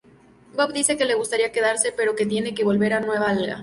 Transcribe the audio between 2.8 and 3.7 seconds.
a Nueva Alga.